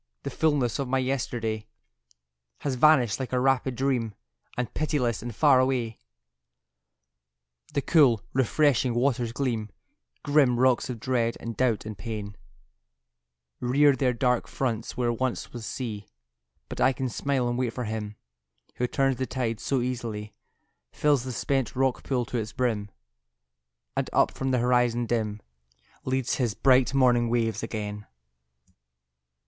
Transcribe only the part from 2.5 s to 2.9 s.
Has